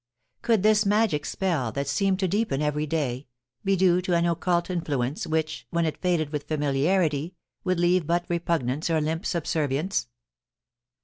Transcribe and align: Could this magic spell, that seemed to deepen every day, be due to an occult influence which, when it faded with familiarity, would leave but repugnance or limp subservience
Could 0.41 0.63
this 0.63 0.83
magic 0.83 1.27
spell, 1.27 1.71
that 1.73 1.87
seemed 1.87 2.19
to 2.21 2.27
deepen 2.27 2.59
every 2.59 2.87
day, 2.87 3.27
be 3.63 3.75
due 3.75 4.01
to 4.01 4.15
an 4.15 4.25
occult 4.25 4.71
influence 4.71 5.27
which, 5.27 5.67
when 5.69 5.85
it 5.85 6.01
faded 6.01 6.31
with 6.31 6.47
familiarity, 6.47 7.35
would 7.63 7.79
leave 7.79 8.07
but 8.07 8.25
repugnance 8.27 8.89
or 8.89 8.99
limp 8.99 9.27
subservience 9.27 10.07